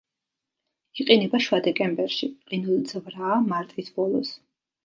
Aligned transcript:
იყინება 1.03 1.41
შუა 1.47 1.59
დეკემბერში, 1.69 2.31
ყინულძვრაა 2.53 3.39
მარტის 3.53 3.97
ბოლოს. 4.01 4.35